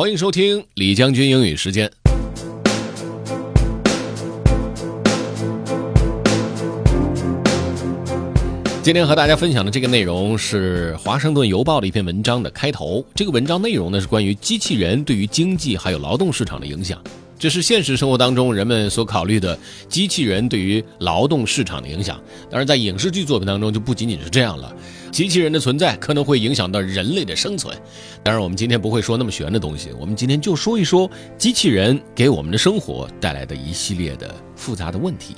[0.00, 1.90] 欢迎收听李将军英语时间。
[8.80, 13.04] 今天和大家分享的这个内容是《华盛顿邮报》的一篇文章的开头。
[13.12, 17.02] 这个文章内容呢是关于机器人对于经济还有劳动市场的影响。
[17.38, 19.56] 这是现实生活当中人们所考虑的
[19.88, 22.20] 机器人对于劳动市场的影响。
[22.50, 24.74] 当然，在影视剧作品当中就不仅仅是这样了。
[25.12, 27.76] 机器人的存在可能会影响到人类的生存。
[28.24, 35.36] 当然，我们今天不会说那么玄的东西，我们今天就说一说机器人给我们的生活带来的一系列的复杂的问题。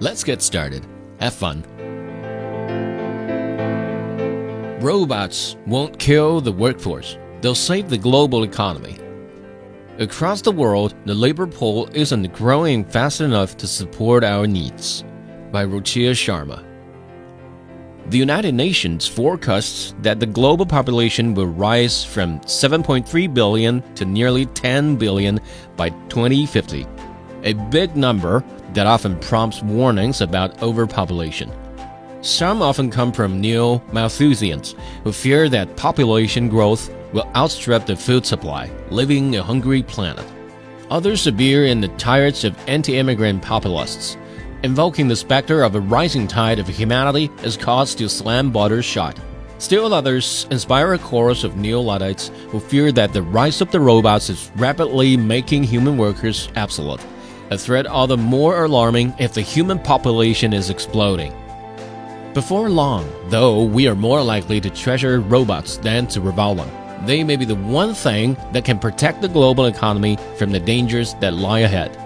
[0.00, 0.82] Let's get started.
[1.20, 1.62] Have fun.
[4.80, 7.16] Robots won't kill the workforce.
[7.40, 8.99] They'll save the global economy.
[9.98, 15.04] Across the world, the labor pool isn't growing fast enough to support our needs.
[15.50, 16.64] By Ruchir Sharma.
[18.08, 24.46] The United Nations forecasts that the global population will rise from 7.3 billion to nearly
[24.46, 25.38] 10 billion
[25.76, 26.86] by 2050,
[27.42, 28.42] a big number
[28.72, 31.52] that often prompts warnings about overpopulation.
[32.22, 38.24] Some often come from neo Malthusians who fear that population growth will outstrip the food
[38.26, 40.26] supply, leaving a hungry planet.
[40.90, 44.16] Others appear in the tirades of anti immigrant populists,
[44.62, 49.18] invoking the specter of a rising tide of humanity as cause to slam borders shut.
[49.58, 53.78] Still others inspire a chorus of neo Luddites who fear that the rise of the
[53.78, 57.04] robots is rapidly making human workers obsolete,
[57.50, 61.34] a threat all the more alarming if the human population is exploding.
[62.32, 66.79] Before long, though, we are more likely to treasure robots than to revile them.
[67.02, 71.14] They may be the one thing that can protect the global economy from the dangers
[71.20, 71.96] that lie ahead.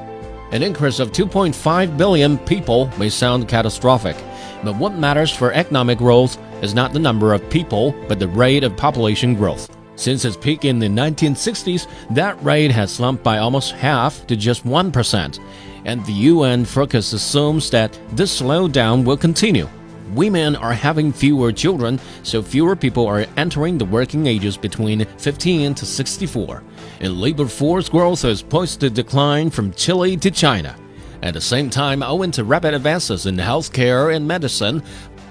[0.53, 4.17] An increase of 2.5 billion people may sound catastrophic,
[4.62, 8.62] but what matters for economic growth is not the number of people, but the rate
[8.62, 9.69] of population growth.
[9.97, 14.64] Since its peak in the 1960s, that rate has slumped by almost half to just
[14.64, 15.41] 1%,
[15.84, 19.69] and the UN focus assumes that this slowdown will continue
[20.14, 25.75] women are having fewer children, so fewer people are entering the working ages between 15
[25.75, 26.63] to 64.
[27.01, 30.77] And labor force growth is poised to decline from Chile to China.
[31.23, 34.83] At the same time, owing to rapid advances in healthcare and medicine,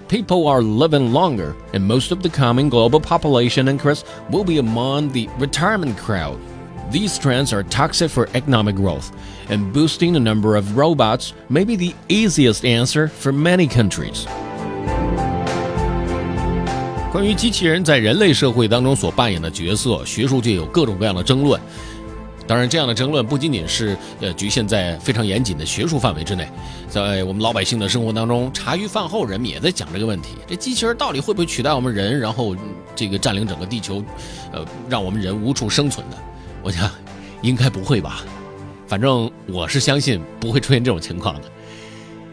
[0.07, 5.09] people are living longer, and most of the coming global population increase will be among
[5.09, 6.39] the retirement crowd.
[6.91, 9.15] These trends are toxic for economic growth,
[9.49, 14.27] and boosting the number of robots may be the easiest answer for many countries.
[17.13, 21.61] 关于机器人在人类社会当中所扮演的角色，学术界有各种各样的争论。
[22.47, 26.49] 当然，这样的争论不仅仅是呃局限在非常严谨的学术范围之内，
[26.89, 32.55] 在我们老百姓的生活当中，茶余饭后人们也在讲这个问题：这机器人到底会不会取代我们人，然后
[32.95, 34.03] 这个占领整个地球，
[34.51, 36.17] 呃，让我们人无处生存的？
[36.63, 36.89] 我想，
[37.43, 38.23] 应该不会吧。
[38.87, 41.41] 反正我是相信不会出现这种情况的。